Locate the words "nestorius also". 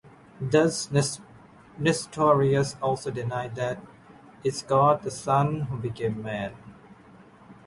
1.77-3.11